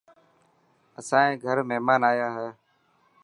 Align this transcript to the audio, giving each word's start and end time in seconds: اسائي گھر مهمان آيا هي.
اسائي 0.99 1.31
گھر 1.43 1.57
مهمان 1.69 2.01
آيا 2.11 2.27
هي. 2.37 2.49